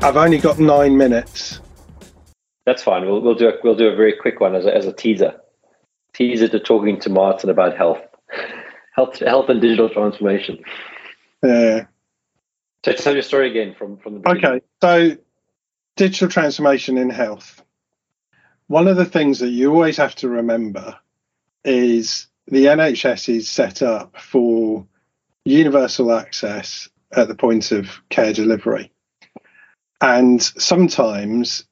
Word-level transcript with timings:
I've 0.00 0.16
only 0.16 0.38
got 0.38 0.60
nine 0.60 0.96
minutes. 0.96 1.60
That's 2.64 2.82
fine. 2.82 3.04
We'll, 3.04 3.20
we'll 3.20 3.34
do 3.34 3.48
a, 3.48 3.52
we'll 3.64 3.74
do 3.74 3.88
a 3.88 3.96
very 3.96 4.12
quick 4.12 4.40
one 4.40 4.54
as 4.54 4.64
a, 4.64 4.74
as 4.74 4.86
a 4.86 4.92
teaser. 4.92 5.40
Teaser 6.12 6.48
to 6.48 6.60
talking 6.60 7.00
to 7.00 7.10
Martin 7.10 7.50
about 7.50 7.76
health, 7.76 8.00
health, 8.94 9.18
health 9.18 9.48
and 9.48 9.60
digital 9.60 9.88
transformation. 9.88 10.62
Yeah. 11.42 11.86
So 12.84 12.92
tell 12.92 13.14
your 13.14 13.22
story 13.22 13.50
again 13.50 13.74
from 13.74 13.96
from 13.98 14.14
the 14.14 14.20
beginning. 14.20 14.44
Okay. 14.44 14.60
So, 14.80 15.16
digital 15.96 16.28
transformation 16.28 16.96
in 16.96 17.10
health. 17.10 17.62
One 18.68 18.86
of 18.86 18.96
the 18.96 19.04
things 19.04 19.40
that 19.40 19.48
you 19.48 19.72
always 19.72 19.96
have 19.96 20.14
to 20.16 20.28
remember 20.28 20.96
is 21.64 22.28
the 22.46 22.66
NHS 22.66 23.34
is 23.34 23.48
set 23.48 23.82
up 23.82 24.16
for 24.20 24.86
universal 25.44 26.12
access 26.12 26.88
at 27.12 27.26
the 27.26 27.34
point 27.34 27.72
of 27.72 28.00
care 28.10 28.32
delivery. 28.32 28.92
And 30.00 30.42
sometimes 30.42 31.64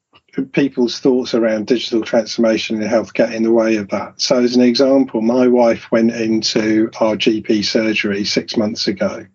people's 0.51 0.99
thoughts 0.99 1.33
around 1.33 1.67
digital 1.67 2.01
transformation 2.01 2.81
in 2.81 2.87
health 2.87 3.13
get 3.13 3.33
in 3.33 3.43
the 3.43 3.51
way 3.51 3.77
of 3.77 3.89
that. 3.89 4.21
So, 4.21 4.39
as 4.39 4.55
an 4.55 4.61
example, 4.61 5.21
my 5.21 5.47
wife 5.47 5.91
went 5.91 6.11
into 6.11 6.89
our 6.99 7.15
GP 7.15 7.65
surgery 7.65 8.23
six 8.25 8.57
months 8.57 8.87
ago 8.87 9.25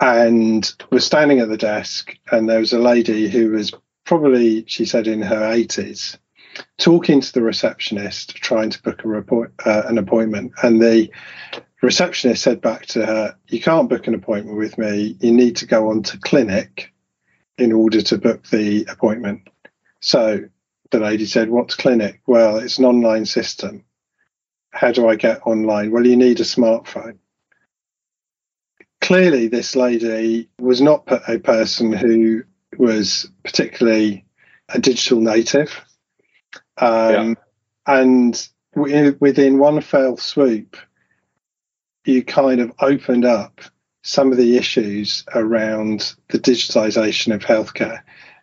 and 0.00 0.72
was 0.90 1.04
standing 1.04 1.40
at 1.40 1.48
the 1.48 1.56
desk, 1.56 2.16
and 2.30 2.48
there 2.48 2.60
was 2.60 2.72
a 2.72 2.78
lady 2.78 3.28
who 3.28 3.50
was 3.50 3.72
probably, 4.04 4.64
she 4.66 4.84
said, 4.84 5.06
in 5.06 5.22
her 5.22 5.40
80s, 5.40 6.16
talking 6.78 7.20
to 7.20 7.32
the 7.32 7.42
receptionist, 7.42 8.36
trying 8.36 8.70
to 8.70 8.82
book 8.82 9.04
a 9.04 9.08
report, 9.08 9.52
uh, 9.64 9.82
an 9.86 9.98
appointment. 9.98 10.52
And 10.62 10.80
the 10.80 11.10
receptionist 11.82 12.42
said 12.42 12.60
back 12.60 12.86
to 12.86 13.04
her, 13.04 13.36
You 13.48 13.60
can't 13.60 13.88
book 13.88 14.06
an 14.06 14.14
appointment 14.14 14.56
with 14.56 14.78
me. 14.78 15.16
You 15.20 15.32
need 15.32 15.56
to 15.56 15.66
go 15.66 15.90
on 15.90 16.02
to 16.04 16.18
clinic 16.18 16.92
in 17.58 17.72
order 17.72 18.02
to 18.02 18.18
book 18.18 18.46
the 18.48 18.84
appointment. 18.88 19.48
So 20.00 20.48
the 20.90 21.00
lady 21.00 21.26
said, 21.26 21.50
What's 21.50 21.74
clinic? 21.74 22.20
Well, 22.26 22.58
it's 22.58 22.78
an 22.78 22.84
online 22.84 23.26
system. 23.26 23.84
How 24.70 24.92
do 24.92 25.08
I 25.08 25.16
get 25.16 25.46
online? 25.46 25.90
Well, 25.90 26.06
you 26.06 26.16
need 26.16 26.40
a 26.40 26.44
smartphone. 26.44 27.18
Clearly, 29.00 29.48
this 29.48 29.76
lady 29.76 30.48
was 30.58 30.80
not 30.80 31.04
a 31.28 31.38
person 31.38 31.92
who 31.92 32.42
was 32.76 33.30
particularly 33.44 34.24
a 34.68 34.78
digital 34.78 35.20
native. 35.20 35.80
Um, 36.76 36.88
yeah. 37.10 37.34
And 37.86 38.48
within 38.74 39.58
one 39.58 39.80
fell 39.80 40.16
swoop, 40.16 40.76
you 42.04 42.24
kind 42.24 42.60
of 42.60 42.72
opened 42.80 43.24
up 43.24 43.60
some 44.06 44.30
of 44.30 44.38
the 44.38 44.56
issues 44.56 45.24
around 45.34 46.14
the 46.28 46.38
digitization 46.38 47.34
of 47.34 47.42
healthcare. 47.42 48.02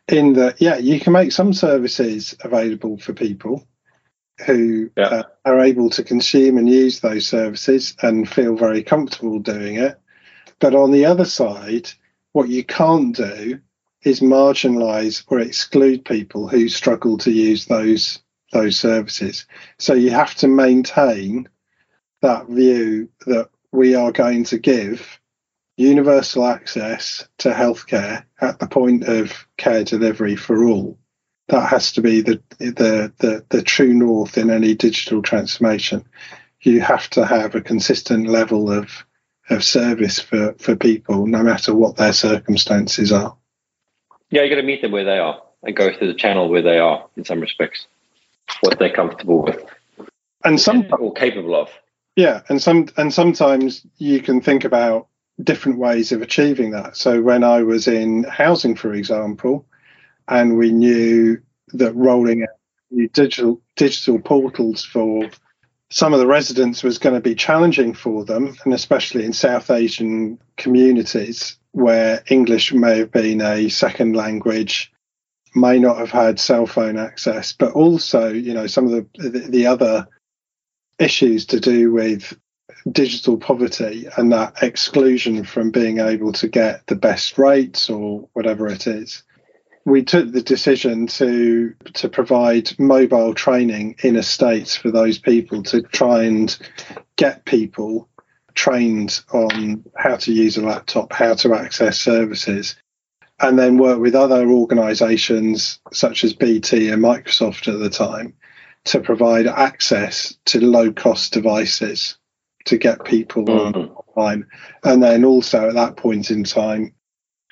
In 0.09 0.33
that, 0.33 0.59
yeah, 0.59 0.78
you 0.78 1.00
can 1.00 1.14
make 1.14 1.31
some 1.31 1.53
services 1.53 2.36
available 2.42 2.97
for 2.97 3.14
people 3.14 3.66
who 4.45 4.89
yeah. 4.97 5.06
uh, 5.06 5.23
are 5.45 5.61
able 5.61 5.89
to 5.91 6.03
consume 6.03 6.58
and 6.58 6.67
use 6.67 7.00
those 7.00 7.25
services 7.25 7.95
and 8.02 8.30
feel 8.30 8.58
very 8.58 8.84
comfortable 8.84 9.40
doing 9.40 9.78
it. 9.78 9.97
But 10.59 10.75
on 10.75 10.91
the 10.91 11.06
other 11.06 11.25
side, 11.25 11.90
what 12.34 12.50
you 12.50 12.66
can't 12.66 13.16
do 13.16 13.59
is 14.03 14.19
marginalize 14.19 15.24
or 15.28 15.40
exclude 15.40 16.03
people 16.03 16.50
who 16.50 16.68
struggle 16.68 17.18
to 17.19 17.31
use 17.31 17.66
those 17.66 18.19
those 18.51 18.78
services. 18.78 19.45
So 19.80 19.94
you 19.94 20.12
have 20.12 20.35
to 20.35 20.47
maintain 20.47 21.47
that 22.22 22.47
view 22.47 23.09
that 23.25 23.50
we 23.72 23.95
are 23.95 24.12
going 24.12 24.44
to 24.45 24.57
give 24.59 25.19
universal 25.78 26.45
access 26.45 27.28
to 27.39 27.50
healthcare 27.50 28.23
at 28.41 28.59
the 28.59 28.67
point 28.67 29.03
of 29.03 29.47
care 29.57 29.84
delivery 29.84 30.35
for 30.35 30.66
all. 30.66 30.97
That 31.47 31.67
has 31.67 31.91
to 31.94 32.01
be 32.01 32.22
the, 32.22 32.41
the, 32.59 33.11
the, 33.17 33.45
the 33.50 33.61
true 33.61 33.94
north 33.94 34.38
in 34.38 34.50
any 34.50 34.75
digital 34.75 35.22
transformation. 35.22 36.06
You 36.62 36.79
have 36.81 37.09
to 37.12 37.25
have 37.25 37.56
a 37.56 37.62
consistent 37.62 38.28
level 38.28 38.72
of, 38.72 39.06
of 39.50 39.63
service 39.63 40.19
for, 40.19 40.53
for 40.59 40.75
people, 40.75 41.28
no 41.28 41.44
matter 41.44 41.75
what 41.75 41.97
their 41.97 42.13
circumstances 42.13 43.12
are. 43.12 43.35
Yeah, 44.29 44.44
you 44.44 44.50
got 44.50 44.62
to 44.62 44.67
meet 44.67 44.81
them 44.81 44.91
where 44.91 45.03
they 45.03 45.19
are 45.19 45.41
and 45.63 45.75
go 45.75 45.94
through 45.94 46.07
the 46.07 46.13
channel 46.13 46.50
where 46.50 46.62
they 46.62 46.79
are 46.79 47.06
in 47.17 47.25
some 47.25 47.39
respects, 47.39 47.88
what 48.62 48.79
they're 48.79 48.94
comfortable 48.94 49.44
with, 49.44 49.63
and 50.44 50.59
some 50.59 50.88
or 51.00 51.13
capable 51.13 51.56
of. 51.56 51.69
Yeah, 52.16 52.41
and 52.50 52.62
some 52.62 52.88
and 52.97 53.13
sometimes 53.13 53.85
you 53.97 54.22
can 54.22 54.41
think 54.41 54.66
about 54.66 55.07
different 55.41 55.79
ways 55.79 56.11
of 56.11 56.21
achieving 56.21 56.71
that. 56.71 56.95
So 56.95 57.21
when 57.21 57.44
I 57.44 57.63
was 57.63 57.88
in 57.88 58.23
housing, 58.23 58.75
for 58.75 58.94
example, 58.94 59.66
and 60.27 60.57
we 60.57 60.71
knew 60.71 61.41
that 61.69 61.94
rolling 61.94 62.44
out 62.44 62.49
new 62.91 63.09
digital 63.09 63.59
digital 63.75 64.19
portals 64.19 64.85
for 64.85 65.29
some 65.89 66.13
of 66.13 66.19
the 66.19 66.27
residents 66.27 66.83
was 66.83 66.97
going 66.97 67.16
to 67.16 67.21
be 67.21 67.35
challenging 67.35 67.94
for 67.94 68.25
them, 68.25 68.55
and 68.63 68.73
especially 68.73 69.25
in 69.25 69.33
South 69.33 69.69
Asian 69.69 70.39
communities 70.57 71.57
where 71.71 72.23
English 72.29 72.73
may 72.73 73.00
have 73.00 73.11
been 73.11 73.41
a 73.41 73.69
second 73.69 74.15
language, 74.15 74.91
may 75.55 75.79
not 75.79 75.97
have 75.97 76.11
had 76.11 76.39
cell 76.39 76.67
phone 76.67 76.97
access, 76.97 77.51
but 77.51 77.73
also, 77.73 78.31
you 78.31 78.53
know, 78.53 78.67
some 78.67 78.85
of 78.85 78.91
the 78.91 79.29
the, 79.29 79.39
the 79.39 79.67
other 79.67 80.07
issues 81.00 81.45
to 81.47 81.59
do 81.59 81.91
with 81.91 82.38
digital 82.91 83.38
poverty 83.38 84.07
and 84.18 84.31
that 84.31 84.62
exclusion 84.62 85.44
from 85.44 85.72
being 85.72 86.00
able 86.00 86.31
to 86.31 86.47
get 86.47 86.85
the 86.88 86.96
best 86.96 87.38
rates 87.38 87.90
or 87.90 88.28
whatever 88.34 88.68
it 88.68 88.88
is 88.88 89.24
we 89.85 90.03
took 90.03 90.31
the 90.31 90.41
decision 90.41 91.07
to 91.07 91.74
to 91.94 92.07
provide 92.07 92.72
mobile 92.79 93.34
training 93.34 93.96
in 94.03 94.16
estates 94.16 94.75
for 94.75 94.91
those 94.91 95.18
people 95.18 95.62
to 95.62 95.81
try 95.81 96.24
and 96.24 96.57
get 97.18 97.44
people 97.46 98.07
trained 98.56 99.22
on 99.34 99.84
how 99.97 100.16
to 100.16 100.31
use 100.31 100.57
a 100.57 100.62
laptop, 100.62 101.12
how 101.12 101.34
to 101.34 101.53
access 101.53 102.00
services, 102.00 102.75
and 103.40 103.57
then 103.57 103.78
work 103.78 104.00
with 104.00 104.16
other 104.16 104.47
organisations 104.47 105.80
such 105.91 106.24
as 106.24 106.34
BT 106.34 106.90
and 106.90 107.03
Microsoft 107.03 107.72
at 107.72 107.80
the 107.80 107.90
time 107.90 108.34
to 108.85 109.00
provide 109.00 109.47
access 109.47 110.38
to 110.45 110.63
low 110.63 110.91
cost 110.91 111.34
devices 111.34 112.18
to 112.66 112.78
get 112.78 113.03
people 113.03 113.46
mm-hmm. 113.46 113.94
online. 114.07 114.47
And 114.84 115.03
then 115.03 115.25
also 115.25 115.68
at 115.68 115.75
that 115.75 115.97
point 115.97 116.31
in 116.31 116.44
time, 116.44 116.94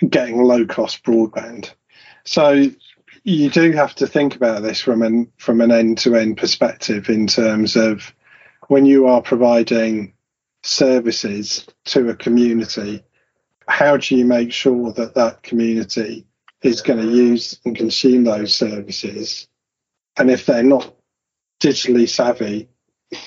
getting 0.09 0.41
low 0.43 0.65
cost 0.65 1.03
broadband. 1.03 1.73
So 2.23 2.69
you 3.23 3.49
do 3.49 3.71
have 3.71 3.95
to 3.95 4.07
think 4.07 4.35
about 4.35 4.63
this 4.63 4.81
from 4.81 5.01
an 5.01 5.31
from 5.37 5.61
an 5.61 5.71
end 5.71 5.97
to 5.99 6.15
end 6.15 6.37
perspective 6.37 7.09
in 7.09 7.27
terms 7.27 7.75
of 7.75 8.13
when 8.67 8.85
you 8.85 9.07
are 9.07 9.21
providing 9.21 10.13
services 10.63 11.67
to 11.85 12.09
a 12.09 12.15
community, 12.15 13.03
how 13.67 13.97
do 13.97 14.15
you 14.15 14.25
make 14.25 14.51
sure 14.51 14.91
that 14.93 15.15
that 15.15 15.43
community 15.43 16.25
is 16.61 16.81
going 16.81 16.99
to 16.99 17.11
use 17.11 17.59
and 17.65 17.75
consume 17.75 18.23
those 18.23 18.55
services? 18.55 19.47
And 20.17 20.29
if 20.29 20.45
they're 20.45 20.63
not 20.63 20.93
digitally 21.59 22.07
savvy, 22.07 22.69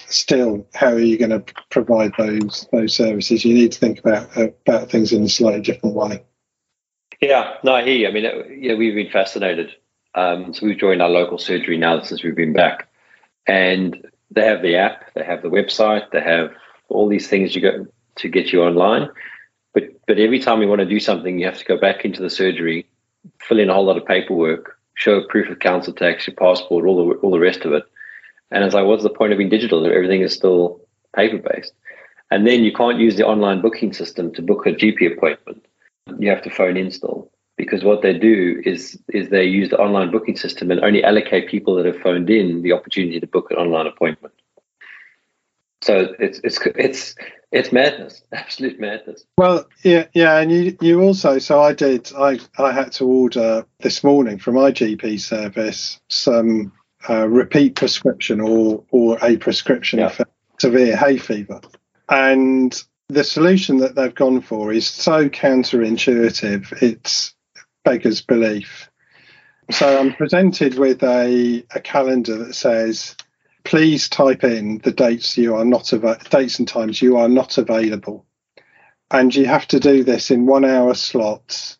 still, 0.06 0.66
how 0.74 0.88
are 0.88 0.98
you 0.98 1.18
going 1.18 1.30
to 1.30 1.44
provide 1.70 2.12
those 2.18 2.66
those 2.72 2.94
services? 2.94 3.44
You 3.44 3.54
need 3.54 3.72
to 3.72 3.78
think 3.78 3.98
about 3.98 4.36
about 4.36 4.90
things 4.90 5.12
in 5.12 5.24
a 5.24 5.28
slightly 5.28 5.60
different 5.60 5.94
way. 5.94 6.22
Yeah, 7.20 7.54
no, 7.62 7.76
you. 7.78 8.08
I 8.08 8.10
mean, 8.10 8.26
uh, 8.26 8.44
yeah, 8.48 8.74
we've 8.74 8.94
been 8.94 9.10
fascinated. 9.10 9.74
Um, 10.14 10.54
so 10.54 10.66
we've 10.66 10.78
joined 10.78 11.02
our 11.02 11.08
local 11.08 11.38
surgery 11.38 11.76
now 11.76 12.00
since 12.02 12.22
we've 12.22 12.36
been 12.36 12.52
back, 12.52 12.88
and 13.46 14.06
they 14.30 14.44
have 14.44 14.62
the 14.62 14.76
app, 14.76 15.12
they 15.14 15.24
have 15.24 15.42
the 15.42 15.48
website, 15.48 16.10
they 16.10 16.20
have 16.20 16.52
all 16.88 17.08
these 17.08 17.28
things 17.28 17.54
you 17.54 17.60
go 17.60 17.86
to 18.16 18.28
get 18.28 18.52
you 18.52 18.62
online. 18.62 19.08
But 19.72 19.84
but 20.06 20.18
every 20.18 20.38
time 20.38 20.62
you 20.62 20.68
want 20.68 20.80
to 20.80 20.86
do 20.86 21.00
something, 21.00 21.38
you 21.38 21.46
have 21.46 21.58
to 21.58 21.64
go 21.64 21.78
back 21.78 22.04
into 22.04 22.22
the 22.22 22.30
surgery, 22.30 22.86
fill 23.40 23.58
in 23.58 23.70
a 23.70 23.74
whole 23.74 23.86
lot 23.86 23.96
of 23.96 24.06
paperwork, 24.06 24.78
show 24.94 25.22
proof 25.26 25.48
of 25.50 25.58
council 25.58 25.92
tax, 25.92 26.26
your 26.26 26.36
passport, 26.36 26.86
all 26.86 27.08
the 27.08 27.14
all 27.16 27.30
the 27.30 27.38
rest 27.38 27.64
of 27.64 27.72
it. 27.72 27.84
And 28.50 28.64
it's 28.64 28.74
like, 28.74 28.86
what's 28.86 29.02
the 29.02 29.10
point 29.10 29.32
of 29.32 29.38
being 29.38 29.50
digital? 29.50 29.84
Everything 29.86 30.20
is 30.22 30.34
still 30.34 30.80
paper 31.16 31.38
based. 31.38 31.72
And 32.30 32.46
then 32.46 32.64
you 32.64 32.72
can't 32.72 32.98
use 32.98 33.16
the 33.16 33.26
online 33.26 33.60
booking 33.60 33.92
system 33.92 34.32
to 34.34 34.42
book 34.42 34.66
a 34.66 34.72
GP 34.72 35.16
appointment. 35.16 35.64
You 36.18 36.30
have 36.30 36.42
to 36.42 36.50
phone 36.50 36.76
in 36.76 36.90
still. 36.90 37.30
because 37.56 37.84
what 37.84 38.02
they 38.02 38.16
do 38.18 38.60
is 38.64 38.98
is 39.12 39.30
they 39.30 39.44
use 39.44 39.70
the 39.70 39.78
online 39.78 40.10
booking 40.10 40.36
system 40.36 40.70
and 40.70 40.80
only 40.82 41.04
allocate 41.04 41.48
people 41.48 41.74
that 41.76 41.86
have 41.86 41.98
phoned 42.00 42.28
in 42.30 42.62
the 42.62 42.72
opportunity 42.72 43.20
to 43.20 43.26
book 43.26 43.50
an 43.50 43.56
online 43.56 43.86
appointment. 43.86 44.34
So 45.82 46.14
it's 46.18 46.40
it's 46.42 46.58
it's 46.76 47.14
it's 47.52 47.72
madness, 47.72 48.22
absolute 48.32 48.80
madness. 48.80 49.24
Well, 49.38 49.66
yeah, 49.82 50.06
yeah, 50.14 50.38
and 50.38 50.50
you 50.50 50.76
you 50.80 51.00
also. 51.02 51.38
So 51.38 51.60
I 51.60 51.72
did. 51.74 52.10
I 52.16 52.40
I 52.58 52.72
had 52.72 52.92
to 52.92 53.06
order 53.06 53.66
this 53.80 54.02
morning 54.02 54.38
from 54.38 54.54
my 54.54 54.72
GP 54.72 55.20
service 55.20 56.00
some 56.08 56.72
uh, 57.08 57.28
repeat 57.28 57.76
prescription 57.76 58.40
or 58.40 58.84
or 58.90 59.18
a 59.22 59.36
prescription 59.36 59.98
yeah. 59.98 60.08
for 60.08 60.26
severe 60.58 60.96
hay 60.96 61.18
fever, 61.18 61.60
and 62.08 62.82
the 63.08 63.24
solution 63.24 63.78
that 63.78 63.94
they've 63.94 64.14
gone 64.14 64.40
for 64.40 64.72
is 64.72 64.86
so 64.86 65.28
counterintuitive. 65.28 66.82
It's 66.82 67.34
beggars 67.84 68.22
belief. 68.22 68.90
So 69.70 69.98
I'm 69.98 70.12
presented 70.14 70.78
with 70.78 71.02
a, 71.02 71.64
a 71.74 71.80
calendar 71.80 72.36
that 72.36 72.54
says, 72.54 73.16
please 73.64 74.08
type 74.08 74.44
in 74.44 74.78
the 74.78 74.92
dates 74.92 75.38
you 75.38 75.54
are 75.54 75.64
not 75.64 75.92
av- 75.92 76.28
dates 76.28 76.58
and 76.58 76.68
times 76.68 77.00
you 77.00 77.16
are 77.16 77.28
not 77.28 77.56
available. 77.56 78.26
And 79.10 79.34
you 79.34 79.46
have 79.46 79.66
to 79.68 79.80
do 79.80 80.02
this 80.04 80.30
in 80.30 80.46
one 80.46 80.64
hour 80.64 80.94
slots 80.94 81.78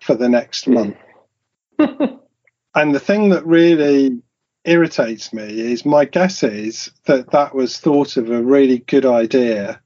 for 0.00 0.14
the 0.14 0.28
next 0.28 0.64
hmm. 0.64 0.74
month. 0.74 0.96
and 2.74 2.94
the 2.94 3.00
thing 3.00 3.30
that 3.30 3.46
really 3.46 4.22
irritates 4.66 5.32
me 5.32 5.60
is 5.72 5.84
my 5.84 6.04
guess 6.04 6.42
is 6.42 6.90
that 7.04 7.30
that 7.30 7.54
was 7.54 7.78
thought 7.78 8.16
of 8.16 8.30
a 8.30 8.42
really 8.42 8.78
good 8.78 9.06
idea 9.06 9.80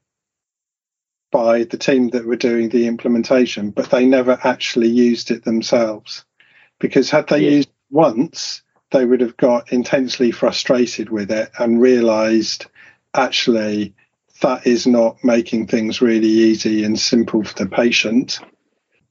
by 1.30 1.64
the 1.64 1.78
team 1.78 2.08
that 2.10 2.26
were 2.26 2.36
doing 2.36 2.68
the 2.68 2.86
implementation, 2.86 3.70
but 3.70 3.90
they 3.90 4.04
never 4.04 4.38
actually 4.42 4.88
used 4.88 5.30
it 5.30 5.44
themselves. 5.44 6.24
Because 6.78 7.10
had 7.10 7.28
they 7.28 7.40
yeah. 7.40 7.50
used 7.50 7.68
it 7.68 7.74
once, 7.90 8.62
they 8.90 9.04
would 9.04 9.20
have 9.20 9.36
got 9.36 9.72
intensely 9.72 10.30
frustrated 10.30 11.10
with 11.10 11.30
it 11.30 11.50
and 11.58 11.80
realized 11.80 12.66
actually 13.14 13.94
that 14.40 14.66
is 14.66 14.86
not 14.86 15.22
making 15.22 15.66
things 15.66 16.00
really 16.00 16.26
easy 16.26 16.82
and 16.82 16.98
simple 16.98 17.44
for 17.44 17.54
the 17.54 17.68
patient 17.68 18.40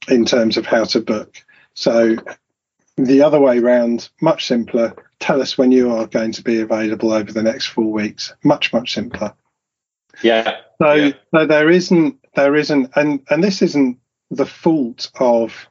in 0.08 0.24
terms 0.24 0.56
of 0.56 0.66
how 0.66 0.84
to 0.84 1.00
book. 1.00 1.36
So 1.74 2.16
the 2.96 3.22
other 3.22 3.40
way 3.40 3.58
around, 3.58 4.10
much 4.20 4.46
simpler. 4.46 4.94
Tell 5.20 5.40
us 5.40 5.56
when 5.56 5.70
you 5.70 5.92
are 5.92 6.06
going 6.06 6.32
to 6.32 6.42
be 6.42 6.60
available 6.60 7.12
over 7.12 7.32
the 7.32 7.42
next 7.42 7.66
four 7.66 7.92
weeks. 7.92 8.32
Much, 8.42 8.72
much 8.72 8.94
simpler. 8.94 9.34
Yeah. 10.22 10.58
So, 10.80 10.92
yeah. 10.94 11.12
so 11.34 11.46
there 11.46 11.70
isn't 11.70 12.16
there 12.34 12.54
isn't 12.54 12.90
and 12.96 13.20
and 13.30 13.42
this 13.42 13.62
isn't 13.62 13.98
the 14.30 14.46
fault 14.46 15.10
of 15.18 15.68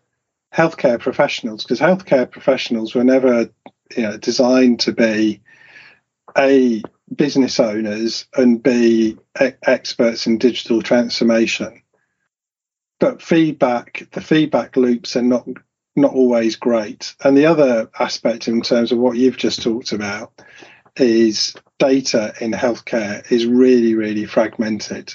healthcare 0.54 1.00
professionals 1.00 1.63
because 1.63 1.80
healthcare 1.80 2.30
professionals 2.30 2.96
were 2.96 3.04
never 3.04 3.50
you 3.96 4.04
know 4.04 4.18
designed 4.18 4.80
to 4.81 4.92
be 4.92 5.42
a 6.38 6.81
business 7.16 7.60
owners 7.60 8.25
and 8.36 8.62
be 8.62 9.18
e- 9.42 9.51
experts 9.63 10.28
in 10.28 10.38
digital 10.38 10.81
transformation 10.81 11.81
but 13.00 13.22
feedback 13.22 14.07
the 14.12 14.22
feedback 14.22 14.75
loops 14.75 15.16
are 15.16 15.22
not 15.22 15.48
not 16.00 16.13
always 16.13 16.56
great 16.56 17.16
and 17.24 17.38
the 17.38 17.46
other 17.46 17.90
aspect 18.00 18.48
in 18.48 18.62
terms 18.62 18.92
of 18.92 18.98
what 18.98 19.18
you've 19.18 19.38
just 19.38 19.62
talked 19.62 19.92
about 19.92 20.31
is 20.98 21.56
data 21.78 22.34
in 22.42 22.51
healthcare 22.51 23.30
is 23.31 23.46
really, 23.46 23.96
really 23.96 24.25
fragmented. 24.25 25.13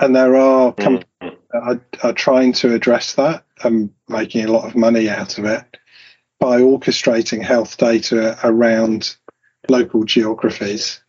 And 0.00 0.16
there 0.16 0.36
are 0.36 0.72
mm. 0.72 0.82
companies 0.82 1.38
that 1.50 1.62
are, 1.62 1.80
are 2.02 2.12
trying 2.12 2.52
to 2.54 2.74
address 2.74 3.14
that 3.14 3.44
and 3.62 3.92
making 4.08 4.44
a 4.44 4.52
lot 4.52 4.66
of 4.66 4.76
money 4.76 5.08
out 5.08 5.38
of 5.38 5.44
it 5.44 5.64
by 6.40 6.60
orchestrating 6.60 7.42
health 7.42 7.76
data 7.76 8.38
around 8.42 9.16
local 9.68 10.04
geographies. 10.04 11.00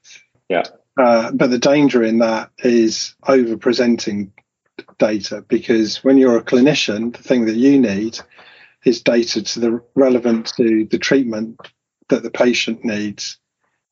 Yeah. 0.50 0.64
Uh, 0.98 1.32
but 1.32 1.50
the 1.50 1.58
danger 1.58 2.04
in 2.04 2.20
that 2.20 2.52
is 2.60 3.16
over 3.28 3.58
presenting 3.58 4.32
data 5.00 5.44
because 5.48 6.04
when 6.04 6.18
you're 6.18 6.38
a 6.38 6.44
clinician, 6.44 7.16
the 7.16 7.24
thing 7.24 7.46
that 7.46 7.56
you 7.56 7.80
need 7.80 8.20
is 8.86 9.02
data 9.02 9.42
to 9.42 9.60
the 9.60 9.84
relevant 9.96 10.54
to 10.58 10.86
the 10.86 11.00
treatment 11.00 11.60
that 12.10 12.24
the 12.24 12.32
patient 12.32 12.84
needs 12.84 13.38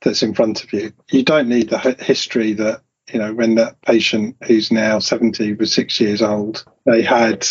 that's 0.01 0.23
in 0.23 0.33
front 0.33 0.63
of 0.63 0.73
you. 0.73 0.91
You 1.11 1.23
don't 1.23 1.47
need 1.47 1.69
the 1.69 1.79
history 1.99 2.53
that 2.53 2.81
you 3.11 3.19
know 3.19 3.33
when 3.33 3.55
that 3.55 3.81
patient 3.81 4.35
who's 4.45 4.71
now 4.71 4.99
70 4.99 5.53
was 5.53 5.73
six 5.73 5.99
years 5.99 6.21
old 6.21 6.63
they 6.85 7.01
had 7.01 7.47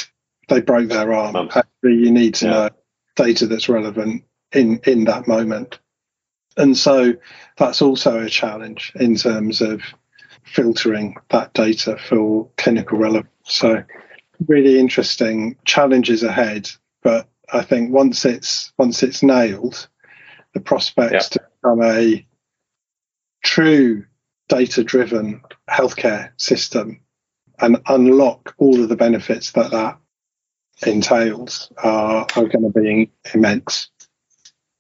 they 0.48 0.60
broke 0.60 0.88
their 0.88 1.12
arm 1.12 1.36
actually 1.54 1.94
you 1.96 2.10
need 2.10 2.34
to 2.36 2.46
yeah. 2.46 2.50
know 2.52 2.68
data 3.16 3.46
that's 3.46 3.68
relevant 3.68 4.24
in 4.52 4.80
in 4.86 5.04
that 5.04 5.28
moment 5.28 5.78
and 6.56 6.76
so 6.76 7.14
that's 7.58 7.82
also 7.82 8.20
a 8.20 8.28
challenge 8.28 8.92
in 8.96 9.16
terms 9.16 9.60
of 9.60 9.82
filtering 10.44 11.16
that 11.30 11.52
data 11.54 11.96
for 12.08 12.48
clinical 12.56 12.98
relevance 12.98 13.30
so 13.44 13.82
really 14.48 14.78
interesting 14.78 15.56
challenges 15.64 16.22
ahead 16.22 16.68
but 17.02 17.28
i 17.52 17.62
think 17.62 17.92
once 17.92 18.24
it's 18.24 18.72
once 18.78 19.02
it's 19.02 19.22
nailed 19.22 19.88
the 20.54 20.60
prospects 20.60 21.12
yeah. 21.12 21.20
to 21.20 21.40
become 21.62 21.82
a 21.82 22.26
true 23.44 24.04
data 24.48 24.82
driven 24.82 25.40
healthcare 25.68 26.30
system 26.36 27.00
and 27.60 27.80
unlock 27.86 28.54
all 28.58 28.82
of 28.82 28.88
the 28.88 28.96
benefits 28.96 29.52
that 29.52 29.70
that 29.70 29.96
entails 30.86 31.70
are, 31.78 32.26
are 32.36 32.46
going 32.46 32.62
to 32.62 32.70
be 32.70 33.10
immense. 33.34 33.88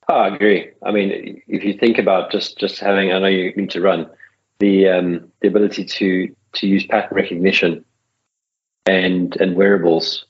Oh, 0.08 0.14
I 0.14 0.34
agree. 0.34 0.70
I 0.84 0.90
mean, 0.90 1.42
if 1.46 1.62
you 1.62 1.74
think 1.74 1.98
about 1.98 2.32
just 2.32 2.58
just 2.58 2.80
having, 2.80 3.12
I 3.12 3.18
know 3.18 3.28
you 3.28 3.52
need 3.54 3.70
to 3.70 3.80
run 3.80 4.10
the 4.58 4.88
um, 4.88 5.32
the 5.40 5.48
ability 5.48 5.84
to 5.84 6.34
to 6.54 6.66
use 6.66 6.86
pattern 6.86 7.16
recognition 7.16 7.84
and 8.86 9.36
and 9.36 9.54
wearables 9.54 10.24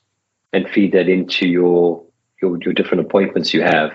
and 0.53 0.69
feed 0.69 0.91
that 0.91 1.09
into 1.09 1.47
your 1.47 2.03
your, 2.41 2.57
your 2.61 2.73
different 2.73 3.05
appointments 3.05 3.53
you 3.53 3.61
have 3.61 3.91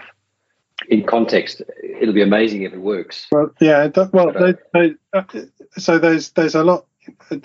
in 0.89 1.05
context, 1.05 1.63
it'll 1.83 2.15
be 2.15 2.23
amazing 2.23 2.63
if 2.63 2.73
it 2.73 2.81
works. 2.81 3.27
Well, 3.33 3.51
yeah. 3.61 3.89
Well, 4.13 4.33
they, 4.33 4.55
they, 4.75 4.95
uh, 5.13 5.23
so 5.79 5.99
there's 5.99 6.31
there's 6.31 6.55
a 6.55 6.65
lot 6.65 6.87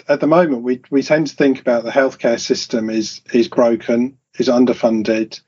at 0.07 0.19
the 0.19 0.27
moment. 0.27 0.63
We 0.63 0.81
we 0.89 1.03
tend 1.03 1.27
to 1.27 1.35
think 1.35 1.59
about 1.59 1.83
the 1.83 1.91
healthcare 1.91 2.39
system 2.39 2.89
is 2.89 3.21
is 3.33 3.47
broken, 3.47 4.17
is 4.37 4.47
underfunded. 4.47 5.39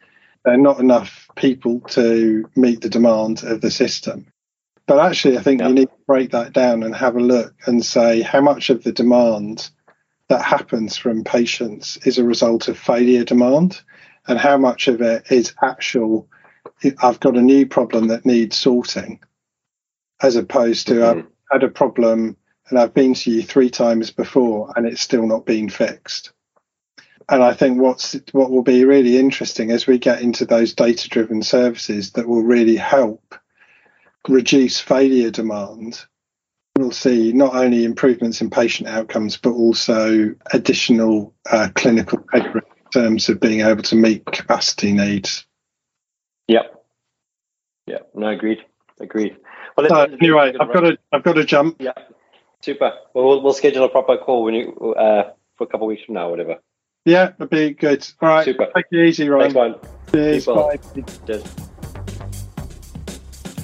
There 0.45 0.53
are 0.53 0.57
not 0.57 0.79
enough 0.79 1.29
people 1.35 1.81
to 1.91 2.49
meet 2.55 2.81
the 2.81 2.89
demand 2.89 3.43
of 3.43 3.61
the 3.61 3.71
system. 3.71 4.27
But 4.85 4.99
actually, 4.99 5.37
I 5.37 5.41
think 5.41 5.61
yeah. 5.61 5.69
you 5.69 5.73
need 5.73 5.89
to 5.89 6.05
break 6.05 6.31
that 6.31 6.51
down 6.51 6.83
and 6.83 6.93
have 6.93 7.15
a 7.15 7.21
look 7.21 7.53
and 7.65 7.85
say 7.85 8.21
how 8.21 8.41
much 8.41 8.69
of 8.69 8.83
the 8.83 8.91
demand 8.91 9.69
that 10.27 10.43
happens 10.43 10.97
from 10.97 11.23
patients 11.23 11.97
is 12.05 12.17
a 12.17 12.25
result 12.25 12.67
of 12.67 12.77
failure 12.77 13.23
demand, 13.23 13.81
and 14.27 14.39
how 14.39 14.57
much 14.57 14.87
of 14.87 15.01
it 15.01 15.31
is 15.31 15.53
actual 15.61 16.27
I've 17.01 17.19
got 17.19 17.37
a 17.37 17.41
new 17.41 17.65
problem 17.65 18.07
that 18.07 18.25
needs 18.25 18.57
sorting, 18.57 19.19
as 20.21 20.35
opposed 20.35 20.87
to 20.87 20.95
mm-hmm. 20.95 21.19
I've 21.19 21.25
had 21.51 21.63
a 21.63 21.71
problem 21.71 22.37
and 22.69 22.79
I've 22.79 22.93
been 22.93 23.13
to 23.13 23.31
you 23.31 23.43
three 23.43 23.69
times 23.69 24.11
before 24.11 24.71
and 24.75 24.85
it's 24.85 25.01
still 25.01 25.27
not 25.27 25.45
been 25.45 25.69
fixed. 25.69 26.31
And 27.29 27.41
I 27.41 27.53
think 27.53 27.79
what's 27.79 28.17
what 28.33 28.51
will 28.51 28.63
be 28.63 28.83
really 28.83 29.17
interesting 29.17 29.71
as 29.71 29.87
we 29.87 29.97
get 29.97 30.21
into 30.21 30.45
those 30.45 30.73
data 30.73 31.07
driven 31.07 31.41
services 31.41 32.11
that 32.11 32.27
will 32.27 32.43
really 32.43 32.75
help 32.75 33.35
reduce 34.27 34.79
failure 34.79 35.31
demand. 35.31 36.05
We'll 36.77 36.91
see 36.91 37.31
not 37.31 37.55
only 37.55 37.85
improvements 37.85 38.41
in 38.41 38.49
patient 38.49 38.89
outcomes, 38.89 39.37
but 39.37 39.51
also 39.51 40.33
additional 40.51 41.33
uh, 41.49 41.69
clinical 41.75 42.25
in 42.33 42.43
terms 42.93 43.29
of 43.29 43.39
being 43.39 43.61
able 43.61 43.83
to 43.83 43.95
meet 43.95 44.25
capacity 44.25 44.93
needs. 44.93 45.45
Yep. 46.47 46.85
Yeah. 47.87 47.99
No, 48.13 48.29
agreed. 48.29 48.59
Agreed. 48.99 49.37
Well, 49.75 49.91
uh, 49.91 50.07
anyway, 50.21 50.53
I've 50.59 50.71
got 50.71 50.81
to 50.81 50.97
I've 51.11 51.23
got 51.23 51.33
to 51.33 51.45
jump. 51.45 51.77
Yeah. 51.79 51.93
Super. 52.61 52.93
Well, 53.13 53.25
we'll, 53.25 53.43
we'll 53.43 53.53
schedule 53.53 53.83
a 53.83 53.89
proper 53.89 54.17
call 54.17 54.43
when 54.43 54.53
you 54.53 54.93
uh, 54.93 55.31
for 55.57 55.65
a 55.65 55.67
couple 55.67 55.87
of 55.87 55.89
weeks 55.89 56.03
from 56.05 56.15
now, 56.15 56.29
whatever. 56.29 56.57
Yeah, 57.05 57.31
that'd 57.37 57.49
be 57.49 57.71
good. 57.71 58.07
All 58.21 58.29
right. 58.29 58.45
Super. 58.45 58.67
Take 58.75 58.85
it 58.91 59.07
easy, 59.07 59.27
Ryan. 59.27 59.53
Thanks, 59.53 59.55
Ryan. 59.55 59.75
Cheers. 60.11 60.47
Well. 60.47 60.69
Bye. 60.69 61.03
Cheers. 61.27 61.43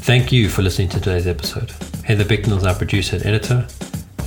Thank 0.01 0.31
you 0.31 0.49
for 0.49 0.63
listening 0.63 0.89
to 0.89 0.99
today's 0.99 1.27
episode. 1.27 1.71
Heather 2.03 2.25
Bicknell 2.25 2.57
is 2.57 2.65
our 2.65 2.73
producer 2.73 3.17
and 3.17 3.25
editor. 3.25 3.67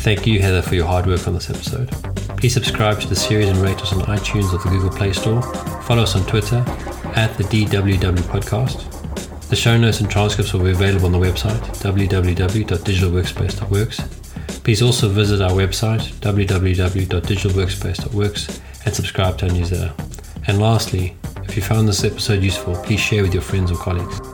Thank 0.03 0.27
you, 0.27 0.41
Heather, 0.41 0.63
for 0.63 0.77
your 0.77 0.87
hard 0.87 1.07
work 1.07 1.27
on 1.27 1.35
this 1.35 1.51
episode. 1.51 2.12
Please 2.43 2.55
subscribe 2.55 2.99
to 3.01 3.07
the 3.07 3.15
series 3.15 3.49
and 3.49 3.59
rate 3.59 3.81
us 3.83 3.93
on 3.93 4.01
iTunes 4.01 4.53
or 4.53 4.59
the 4.59 4.69
Google 4.69 4.91
Play 4.91 5.13
Store. 5.13 5.41
Follow 5.85 6.03
us 6.03 6.17
on 6.17 6.27
Twitter 6.27 6.57
at 7.15 7.39
the 7.39 7.45
DWW 7.45 8.19
podcast. 8.23 9.49
The 9.49 9.55
show 9.55 9.79
notes 9.79 10.01
and 10.01 10.11
transcripts 10.11 10.53
will 10.53 10.65
be 10.65 10.73
available 10.73 11.07
on 11.07 11.13
the 11.13 11.21
website 11.21 11.61
www.digitalworkspace.works. 11.79 14.01
Please 14.65 14.83
also 14.83 15.09
visit 15.09 15.41
our 15.41 15.53
website 15.53 16.13
www.digitalworkspace.works 16.15 18.61
and 18.87 18.93
subscribe 18.93 19.39
to 19.39 19.47
our 19.47 19.53
newsletter. 19.53 19.95
And 20.49 20.61
lastly, 20.61 21.17
If 21.45 21.57
you 21.57 21.63
found 21.63 21.87
this 21.87 22.03
episode 22.03 22.43
useful, 22.43 22.75
please 22.77 22.99
share 22.99 23.23
with 23.23 23.35
your 23.35 23.43
friends 23.43 23.71
or 23.71 23.77
colleagues. 23.77 24.32